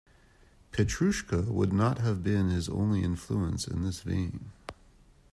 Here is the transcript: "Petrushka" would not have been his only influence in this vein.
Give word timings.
"Petrushka" 0.71 1.45
would 1.53 1.71
not 1.71 1.99
have 1.99 2.23
been 2.23 2.49
his 2.49 2.67
only 2.67 3.03
influence 3.03 3.67
in 3.67 3.83
this 3.83 3.99
vein. 4.01 4.51